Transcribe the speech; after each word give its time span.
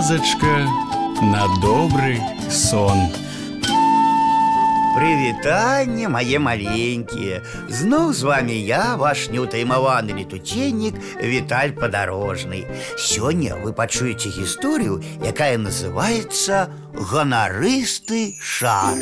казачка 0.00 0.66
на 1.20 1.44
добрый 1.60 2.18
сон. 2.50 2.96
Прывітанне 4.96 6.08
мае 6.08 6.38
маленькія 6.40 7.42
Зноў 7.68 8.14
з 8.16 8.24
вами 8.24 8.56
я 8.56 8.96
ваш 8.96 9.28
неўтаймаваны 9.28 10.16
летуценнік 10.16 10.96
Віталь 11.20 11.76
падарожны 11.76 12.64
Сёння 12.96 13.60
вы 13.60 13.76
пачуеце 13.76 14.32
гісторыю, 14.32 15.04
якая 15.20 15.60
называецца 15.60 16.72
ганарысты 17.12 18.32
шар 18.40 18.96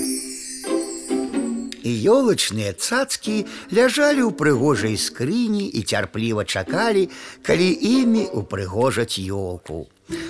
І 1.85 1.91
ёлачныя 2.11 2.75
цацкі 2.75 3.47
ляжалі 3.71 4.27
ў 4.27 4.35
прыгожай 4.35 4.99
скрыні 4.99 5.69
і 5.69 5.87
цярпліва 5.87 6.43
чакалі, 6.43 7.11
калі 7.47 7.69
імі 7.71 8.25
упрыгожаць 8.33 9.21
ёлку. 9.21 9.85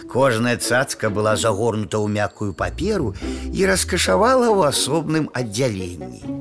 Кожная 0.09 0.57
цацка 0.57 1.11
была 1.11 1.35
загорнута 1.37 1.99
ў 1.99 2.07
мяккую 2.07 2.55
паперу 2.55 3.15
і 3.51 3.67
раскашавала 3.67 4.47
ў 4.55 4.71
асобным 4.71 5.27
аддзяленні. 5.35 6.35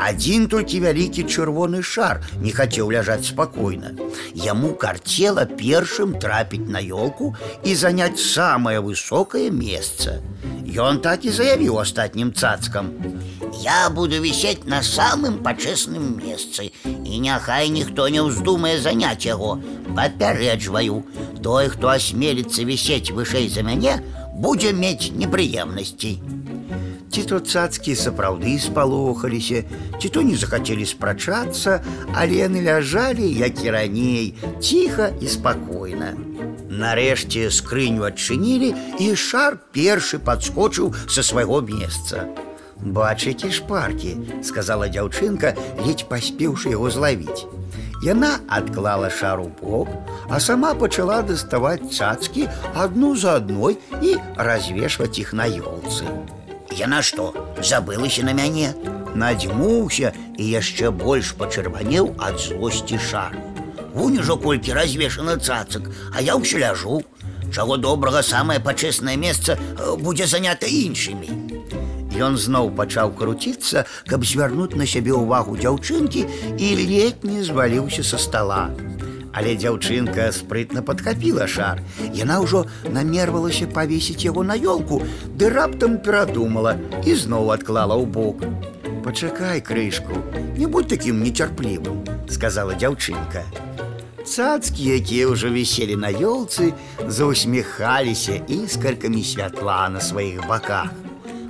Адзін 0.00 0.46
толькі 0.48 0.80
вялікі 0.80 1.26
чырвоны 1.28 1.82
шар 1.84 2.22
не 2.40 2.52
хацеў 2.56 2.88
ляжаць 2.94 3.28
спакойна. 3.28 3.92
Яму 4.32 4.72
карцела 4.72 5.44
першым 5.44 6.16
трапіць 6.16 6.64
на 6.64 6.80
ёлку 6.80 7.34
і 7.64 7.74
заняць 7.76 8.16
самае 8.16 8.80
высокае 8.80 9.50
месца. 9.52 10.20
Ён 10.70 11.02
так 11.04 11.28
і 11.28 11.34
заявіў 11.36 11.82
астатнім 11.82 12.32
цацкам: 12.32 12.94
Я 13.60 13.90
буду 13.90 14.22
висеть 14.22 14.64
на 14.64 14.80
самым 14.82 15.42
пачэсным 15.44 16.16
месцы 16.16 16.70
і 16.86 17.18
няхай 17.18 17.68
ніхто 17.68 18.08
не 18.08 18.22
ўздумае 18.22 18.78
заняць 18.80 19.26
яго. 19.26 19.58
Папярэджваю, 19.96 21.02
той, 21.42 21.68
хто 21.68 21.90
асмеліцца 21.92 22.64
вісець 22.64 23.10
вышэй 23.14 23.48
за 23.48 23.66
мяне, 23.66 23.98
будзе 24.34 24.72
мець 24.72 25.10
непрыемнасці. 25.12 26.12
Ці 27.10 27.22
то 27.26 27.40
цацкі 27.42 27.96
сапраўды 27.98 28.54
спалохаліся, 28.62 29.64
ці 29.98 30.08
то 30.14 30.22
не 30.22 30.36
захацелі 30.38 30.86
спрачацца, 30.86 31.82
але 32.14 32.46
яны 32.46 32.62
ляжалі, 32.62 33.26
як 33.26 33.64
і 33.64 33.70
раней, 33.74 34.26
ціха 34.62 35.10
і 35.18 35.26
спакойна. 35.26 36.14
Нарэшце 36.70 37.50
скрыню 37.50 38.06
адчынілі, 38.06 38.70
і 39.02 39.10
шар 39.18 39.58
першы 39.74 40.22
падскочыў 40.22 40.94
са 41.10 41.26
свайго 41.26 41.58
месца. 41.66 42.30
Бачыце 42.78 43.50
шпаркі, 43.50 44.14
сказала 44.46 44.86
дзяўчынка, 44.86 45.52
ледзь 45.82 46.06
паспеўшы 46.06 46.70
яго 46.78 46.94
злавіць. 46.94 47.44
Яна 48.04 48.40
адклала 48.48 49.10
шару 49.10 49.50
бок, 49.60 49.88
а 50.28 50.40
сама 50.40 50.72
пачала 50.74 51.20
даставаць 51.22 51.92
цацкі 51.92 52.48
адну 52.74 53.14
за 53.16 53.36
адной 53.40 53.78
і 54.00 54.16
развешваць 54.36 55.18
іх 55.20 55.32
на 55.32 55.44
ёлцы. 55.44 56.08
Яна 56.78 57.02
што, 57.02 57.34
забылася 57.60 58.24
на 58.24 58.32
мяне? 58.32 58.72
Надзьмуўся 59.14 60.12
і 60.38 60.48
яшчэ 60.48 60.90
больш 60.90 61.34
пачырванеў 61.36 62.14
ад 62.18 62.38
злосці 62.40 62.98
шар. 63.10 63.36
Вунь 63.94 64.18
ужо 64.22 64.36
колькі 64.36 64.72
развешана 64.72 65.36
цацак, 65.36 65.90
а 66.14 66.22
я 66.22 66.38
ўсё 66.38 66.62
ляжу. 66.62 67.02
Чаго 67.50 67.76
добрага 67.76 68.22
самае 68.22 68.60
пачэснае 68.62 69.16
месца 69.18 69.58
э, 69.58 69.96
будзе 69.98 70.26
занята 70.30 70.70
іншымі. 70.70 71.53
Ён 72.20 72.36
зноў 72.36 72.70
пачаў 72.74 73.12
круціцца, 73.16 73.84
каб 74.10 74.24
звярнуць 74.26 74.74
на 74.76 74.86
сябе 74.86 75.14
ўвагу 75.14 75.56
дзяўчынкі 75.56 76.26
і 76.58 76.68
ледь 76.80 77.24
не 77.24 77.44
зваліўся 77.46 78.02
са 78.02 78.18
стола. 78.18 78.68
Але 79.32 79.54
дзяўчынка 79.54 80.26
спрытна 80.34 80.82
падхапіла 80.82 81.46
шар. 81.46 81.80
Яна 82.12 82.40
ўжо 82.42 82.66
намервалася 82.90 83.70
павесіць 83.70 84.26
яго 84.26 84.42
на 84.42 84.58
ёлку, 84.58 85.02
ды 85.38 85.50
раптам 85.54 85.98
перадумала 86.02 86.74
і 87.06 87.14
зноў 87.14 87.54
адклала 87.54 87.94
ў 87.94 88.06
бок. 88.10 88.42
Пачакай 89.06 89.62
крышку, 89.62 90.18
не 90.58 90.66
будь 90.66 90.90
такім 90.90 91.22
нецярплівым, 91.22 92.02
сказала 92.28 92.74
дзяўчынка. 92.74 93.46
Цацкі, 94.20 94.82
якія 94.98 95.30
ўжо 95.30 95.48
віселі 95.48 95.96
на 95.96 96.10
ёлцы, 96.12 96.74
заусміхаліся 97.06 98.42
іскаркамі 98.50 99.22
святла 99.24 99.88
на 99.88 100.02
сваіх 100.04 100.44
баках. 100.50 100.92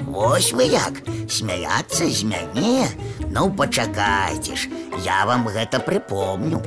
Вось 0.01 0.51
вы 0.53 0.67
як 0.71 1.01
смяяцца 1.29 2.07
з 2.09 2.23
мяне. 2.23 2.87
Ну 3.31 3.49
пачакайце 3.51 4.55
ж 4.55 4.69
я 5.05 5.25
вам 5.25 5.47
гэта 5.47 5.79
прыпомню. 5.79 6.61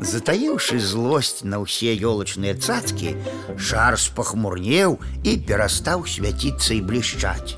Затаіўшы 0.00 0.78
злосць 0.80 1.44
на 1.44 1.62
ўсе 1.62 1.94
ёлачныя 1.94 2.58
цацкі 2.58 3.16
шар 3.56 3.98
спахмурнеў 3.98 4.98
і 5.24 5.36
перастаў 5.48 6.06
свяціцца 6.06 6.74
і 6.74 6.80
блішчаць. 6.82 7.56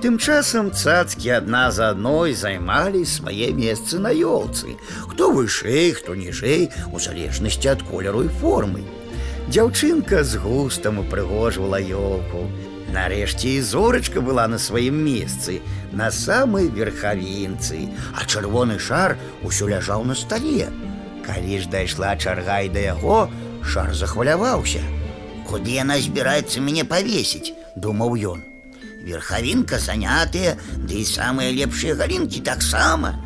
Тым 0.00 0.16
часам 0.16 0.72
цацкі 0.72 1.36
адна 1.40 1.68
за 1.70 1.90
адной 1.92 2.32
займалі 2.32 3.04
свае 3.04 3.52
месцы 3.52 4.00
на 4.00 4.12
ёлцы. 4.12 4.76
Хто 5.12 5.28
вышэй 5.32 5.92
хто 5.92 6.16
ніжэй 6.16 6.70
у 6.92 6.98
залежнасці 6.98 7.76
ад 7.76 7.84
колеру 7.84 8.24
і 8.24 8.32
формы 8.40 8.84
Дзяўчынка 9.49 10.23
з 10.23 10.41
густам 10.41 10.99
упрыгожвала 11.03 11.77
ёлку 11.79 12.47
Нарэшце 12.95 13.57
і 13.57 13.61
зорачка 13.61 14.21
была 14.21 14.47
на 14.47 14.57
сваім 14.61 14.95
месцы, 15.03 15.59
на 15.91 16.11
самай 16.11 16.69
верхавінцы, 16.71 17.89
а 18.15 18.23
чырвоны 18.23 18.77
шар 18.79 19.17
усё 19.43 19.67
ляжаў 19.67 20.05
на 20.05 20.15
стале. 20.15 20.69
Калі 21.25 21.59
ж 21.59 21.67
дайшла 21.67 22.15
чарга 22.15 22.61
і 22.61 22.69
да 22.69 22.85
яго, 22.95 23.27
шар 23.65 23.91
захваляваўся. 23.93 24.79
Куды 25.49 25.75
яна 25.75 25.99
збіраецца 25.99 26.61
мяне 26.61 26.85
павесіць, 26.85 27.53
думаў 27.75 28.15
ён. 28.31 28.47
Верхавінка 29.03 29.77
занятыя, 29.77 30.55
ды 30.77 31.03
і 31.03 31.05
самыя 31.05 31.51
лепшыя 31.51 31.99
галінкі 31.99 32.41
таксама. 32.47 33.17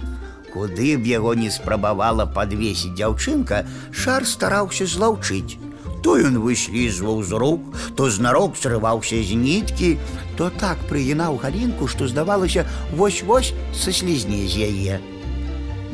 Куды 0.49 0.97
б 0.97 1.05
яго 1.05 1.37
не 1.37 1.51
спрабавала 1.53 2.25
падвесіць 2.25 2.95
дзяўчынка, 2.97 3.65
шар 3.91 4.25
стараўся 4.25 4.89
злаўчыць. 4.89 5.62
То 6.03 6.15
ён 6.15 6.39
выслізваў 6.39 7.23
з 7.23 7.31
рук, 7.35 7.61
то 7.95 8.09
знарок 8.09 8.55
срываўся 8.55 9.19
з 9.19 9.35
ніткі, 9.35 9.97
то 10.37 10.49
так 10.49 10.79
прыгінаў 10.87 11.37
галінку, 11.43 11.87
што 11.87 12.07
здавалася 12.07 12.63
вось-вось 12.95 13.53
са 13.75 13.91
слізне 13.91 14.47
з 14.47 14.69
яе. 14.71 14.99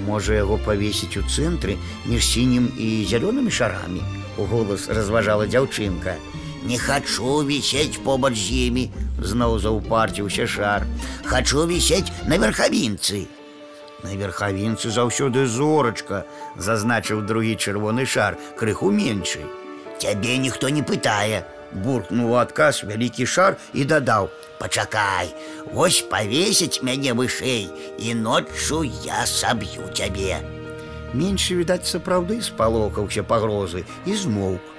Можа 0.06 0.38
яго 0.38 0.60
павесіць 0.62 1.18
у 1.18 1.26
цэнтры 1.26 1.78
між 2.06 2.22
сінім 2.22 2.70
і 2.78 3.06
зялёнымі 3.10 3.50
шарамі. 3.50 4.06
У 4.38 4.46
голас 4.46 4.90
разважала 4.90 5.50
дзяўчынка. 5.50 6.20
Не 6.66 6.78
хачу 6.78 7.42
вісець 7.46 7.98
побач 8.04 8.38
з 8.38 8.70
імі, 8.70 8.90
зноў 9.18 9.58
заўпарціўся 9.60 10.46
шар. 10.48 10.86
Хачу 11.26 11.66
вісець 11.66 12.14
на 12.30 12.38
верхавінцы. 12.38 13.26
На 14.06 14.14
верхавінцы 14.14 14.94
заўсёды 14.94 15.50
зорачка, 15.50 16.26
зазначыў 16.58 17.26
другі 17.26 17.58
чырвоны 17.58 18.06
шар, 18.06 18.38
крыху 18.58 18.92
меншай. 18.92 19.59
Цябе 20.00 20.38
ніхто 20.38 20.70
не 20.70 20.84
пытае. 20.84 21.44
Буркнуў 21.76 22.38
адказ 22.40 22.84
вялікі 22.88 23.26
шар 23.26 23.58
і 23.74 23.86
дадаў: « 23.86 24.60
Пачакай, 24.60 25.34
Вось 25.74 26.02
павесіць 26.12 26.84
мяне 26.84 27.14
вышэй 27.14 27.68
і 28.00 28.14
ноччу 28.16 28.84
я 28.84 29.26
саб'ю 29.26 29.90
цябе. 29.92 30.40
Меншы, 31.16 31.60
відаць, 31.60 31.88
сапраўды 31.90 32.40
спалохаўся 32.42 33.24
пагрозы 33.24 33.84
і 34.06 34.16
змоўк. 34.16 34.72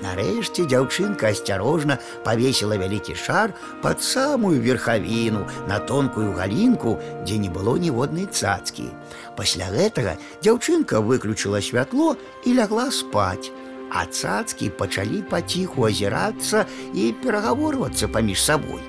Нарэшце 0.00 0.64
дзяўчынка 0.64 1.28
асцярожна 1.28 1.98
павесіла 2.24 2.78
вялікі 2.80 3.14
шар 3.14 3.52
пад 3.82 4.02
самую 4.02 4.60
верхавіну 4.64 5.44
на 5.68 5.78
тонкую 5.78 6.32
галінку, 6.38 6.96
дзе 7.24 7.36
не 7.36 7.50
было 7.52 7.76
ніводнай 7.76 8.26
цацкі. 8.26 8.88
Пасля 9.36 9.68
гэтага 9.74 10.16
дзяўчынка 10.40 11.04
выключыла 11.04 11.60
святло 11.60 12.16
і 12.44 12.56
лягла 12.56 12.88
спаць 12.90 13.52
а 13.90 14.06
цацкі 14.06 14.70
пачалі 14.78 15.22
паціху 15.30 15.86
азірацца 15.90 16.64
і 16.94 17.12
перагаворвацца 17.22 18.08
паміж 18.08 18.42
сабой. 18.42 18.82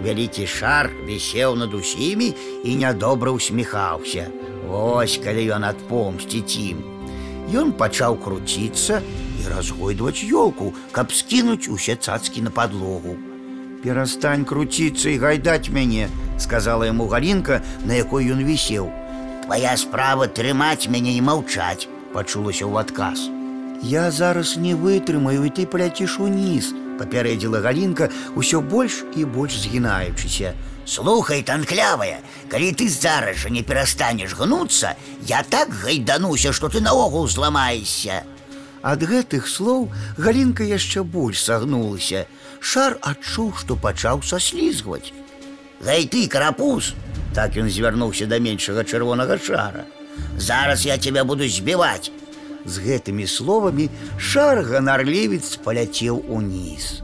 Вялікі 0.00 0.46
шар 0.48 0.88
вісеў 1.04 1.56
над 1.60 1.74
усімі 1.76 2.32
і 2.64 2.76
нядобра 2.76 3.32
усміхаўся. 3.36 4.28
Вось 4.66 5.20
калі 5.20 5.44
ён 5.56 5.68
адпомсціць 5.68 6.56
ім. 6.56 6.80
Ён 7.52 7.72
пачаў 7.76 8.16
круціцца 8.16 9.02
і 9.04 9.48
разгойдваць 9.52 10.24
ёлку, 10.24 10.72
каб 10.92 11.12
скінуць 11.12 11.68
усе 11.68 11.96
цацкі 11.96 12.48
на 12.48 12.50
падлогу. 12.50 13.16
Перастань 13.82 14.44
круціцца 14.44 15.10
і 15.10 15.20
гайдаць 15.20 15.68
мяне, 15.68 16.08
сказала 16.38 16.88
яму 16.88 17.08
галінка, 17.08 17.60
на 17.84 18.00
якой 18.00 18.30
ён 18.32 18.44
вісеў. 18.44 18.88
Твая 19.44 19.76
справа 19.76 20.28
трымаць 20.28 20.88
мяне 20.88 21.16
і 21.16 21.24
маўчаць, 21.28 21.88
пачулася 22.12 22.64
ў 22.68 22.80
адказ. 22.80 23.33
Я 23.84 24.10
зараз 24.10 24.56
не 24.56 24.74
вытрымаю 24.74 25.44
і 25.48 25.50
ты 25.56 25.64
паляціш 25.64 26.18
уніз, 26.20 26.72
папярэдзіла 27.00 27.64
галінка 27.64 28.10
ўсё 28.36 28.60
больш 28.60 29.04
і 29.16 29.24
больш 29.24 29.56
згінаючыся. 29.64 30.52
Слухай, 30.84 31.42
танклявая, 31.42 32.20
калі 32.50 32.72
ты 32.76 32.88
зараз 32.88 33.44
жа 33.44 33.48
не 33.48 33.62
перастанеш 33.62 34.34
гнуцца, 34.34 34.96
я 35.26 35.42
так 35.42 35.70
гайдануся, 35.70 36.52
што 36.52 36.68
ты 36.68 36.80
наогул 36.80 37.28
зламаешся. 37.28 38.24
Ад 38.82 39.00
гэтых 39.04 39.48
слоў 39.48 39.88
галінка 40.18 40.64
яшчэ 40.64 41.02
больш 41.04 41.44
сагнулася. 41.44 42.26
шар 42.60 42.98
адчуў, 43.00 43.56
што 43.56 43.76
пачаў 43.76 44.22
саслізгваць. 44.22 45.12
Гай 45.80 46.04
ты, 46.04 46.28
карапуз, 46.28 46.92
Так 47.34 47.56
ён 47.56 47.70
звярнуўся 47.70 48.26
да 48.26 48.38
меншага 48.38 48.84
чырвонага 48.84 49.38
шара. 49.38 49.86
зараз 50.36 50.86
я 50.86 50.98
тебя 50.98 51.24
буду 51.24 51.48
збіваць. 51.48 52.10
З 52.64 52.84
гэтымі 52.84 53.26
словамі 53.26 53.88
шар 54.18 54.60
ганарлівец 54.68 55.56
паляцеў 55.64 56.20
уніз. 56.28 57.00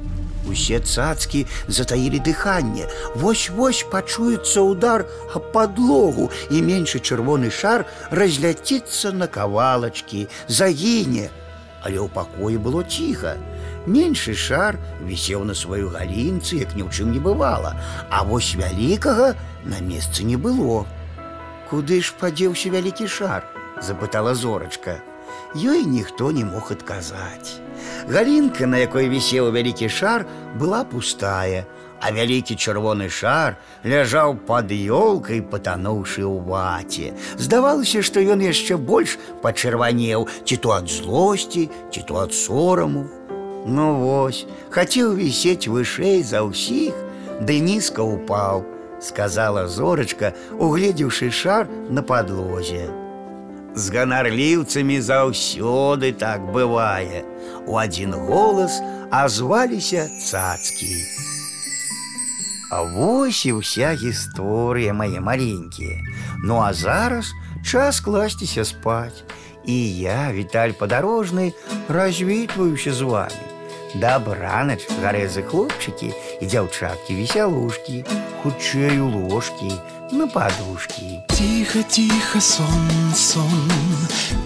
Усе 0.46 0.78
цацкі 0.80 1.46
затаілі 1.68 2.20
дыханне. 2.22 2.86
Вось-вось 3.16 3.82
пачуецца 3.90 4.62
удар 4.62 5.06
аб 5.34 5.50
падлогу, 5.52 6.30
і 6.50 6.62
меншы 6.62 7.02
чырвоны 7.02 7.50
шар 7.50 7.86
разляціцца 8.10 9.12
на 9.12 9.26
кавалачкі, 9.26 10.28
загіне. 10.48 11.30
Але 11.82 11.98
ў 11.98 12.08
пакоі 12.14 12.62
было 12.62 12.86
ціха. 12.86 13.36
Меншы 13.86 14.34
шар 14.34 14.78
вісеў 15.02 15.42
на 15.46 15.54
сваёй 15.54 15.90
галінцы, 15.90 16.62
як 16.62 16.74
ні 16.78 16.86
ў 16.86 16.90
чым 16.90 17.10
не 17.14 17.22
бывала, 17.22 17.74
а 18.10 18.22
вось 18.22 18.54
вялікага 18.58 19.34
на 19.64 19.78
месцы 19.82 20.22
не 20.22 20.38
было. 20.38 20.86
Куды 21.70 22.02
ж 22.02 22.14
падзеўся 22.18 22.70
вялікі 22.70 23.06
шар? 23.10 23.46
запытала 23.82 24.34
зорачка. 24.34 25.02
Ёй 25.54 25.84
ніхто 25.84 26.32
не 26.32 26.44
мог 26.44 26.72
адказаць. 26.72 27.60
Галінка, 28.08 28.66
на 28.66 28.78
якой 28.82 29.08
вісеў 29.08 29.52
вялікі 29.54 29.88
шар, 29.88 30.26
была 30.58 30.84
пустая, 30.84 31.64
а 32.00 32.12
вялікі 32.12 32.56
чырвоны 32.56 33.08
шар 33.08 33.56
ляжаў 33.84 34.36
пад 34.48 34.72
ёлкай, 34.72 35.40
патануўшы 35.40 36.26
ў 36.28 36.44
ваце. 36.44 37.16
Здавалася, 37.40 38.02
што 38.02 38.20
ён 38.20 38.44
яшчэ 38.44 38.76
больш 38.76 39.16
пачырванеў, 39.42 40.28
ці 40.44 40.56
то 40.60 40.76
ад 40.76 40.90
злосці, 40.92 41.70
ці 41.92 42.00
то 42.04 42.20
ад 42.26 42.36
сораму. 42.36 43.06
Ну 43.66 43.86
вось, 44.02 44.44
хацеў 44.70 45.16
вісець 45.16 45.66
вышэй 45.72 46.22
за 46.22 46.44
ўсіх, 46.44 46.94
ды 47.40 47.58
нізка 47.64 48.04
упаў, 48.04 48.62
сказала 49.00 49.66
зорачка, 49.66 50.36
угледзеўшы 50.58 51.32
шар 51.32 51.66
на 51.90 52.02
падлозе. 52.02 52.99
З 53.76 53.92
ганарліўцамі 53.92 55.00
заўсёды 55.00 56.12
так 56.12 56.40
бывае. 56.52 57.24
У 57.66 57.76
адзін 57.76 58.14
голас 58.14 58.80
азваліся 59.10 60.08
цацкі. 60.08 60.96
А 62.70 62.82
вось 62.82 63.46
і 63.46 63.62
ўся 63.62 63.94
гісторыя 63.94 64.92
мае 64.92 65.20
маленькія. 65.20 66.02
Ну 66.42 66.58
а 66.58 66.72
зараз 66.72 67.30
час 67.62 68.00
класціся 68.00 68.64
спаць. 68.64 69.24
І 69.66 69.98
я, 69.98 70.32
Віталь 70.32 70.72
падарожны, 70.78 71.52
развітваюся 71.88 72.92
з 72.92 73.02
вами. 73.02 73.46
Дабранач, 73.96 74.84
гарэзы 75.00 75.42
хлопчыкі 75.42 76.12
і 76.12 76.29
дзяўчаткі 76.42 77.14
весялушкі, 77.14 78.04
хутчэй 78.42 78.98
у 79.00 79.08
ложкі, 79.28 79.72
на 80.12 80.26
падушкі. 80.26 81.20
Тихо, 81.28 81.82
тихо, 81.88 82.40
сон, 82.40 82.88
сон, 83.14 83.70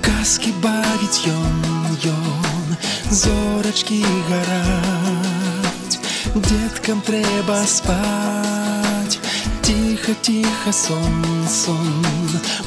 казки 0.03 0.53
бавіць 0.63 1.27
ён, 1.27 1.61
ён, 2.07 2.77
зорачкі 3.11 4.05
гараць, 4.31 5.99
деткам 6.35 7.03
трэба 7.03 7.65
спаць. 7.67 9.19
Тихо, 9.63 10.15
тихо, 10.23 10.73
сон, 10.73 11.25
сон, 11.49 12.05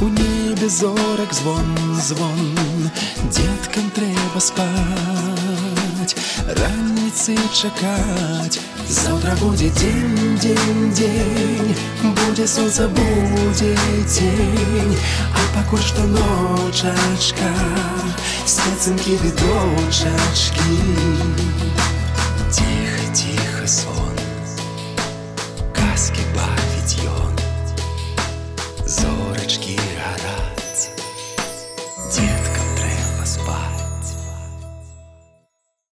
у 0.02 0.08
небе 0.08 0.70
зорак 0.70 1.34
звон, 1.34 1.66
звон, 2.00 2.90
деткам 3.32 3.90
трэба 3.92 4.40
спаць. 4.40 6.16
Раніцы 7.08 7.34
чакаць, 7.56 8.60
Заўтра 8.92 9.36
будзе 9.40 9.70
дзень, 9.78 10.36
дзень, 10.36 10.92
дзень, 10.92 11.72
будзе 12.18 12.48
сонца, 12.48 12.90
будзе 12.90 13.72
дзень, 14.04 14.98
а 15.32 15.48
пакуль 15.56 15.80
што 15.80 16.04
ночачка, 16.12 17.52
спецынкі 18.44 19.16
ды 19.24 19.32